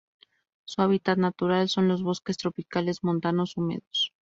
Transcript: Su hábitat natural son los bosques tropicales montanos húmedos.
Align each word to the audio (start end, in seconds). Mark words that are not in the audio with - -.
Su 0.65 0.81
hábitat 0.81 1.19
natural 1.19 1.69
son 1.69 1.87
los 1.87 2.01
bosques 2.01 2.35
tropicales 2.37 3.03
montanos 3.03 3.55
húmedos. 3.55 4.11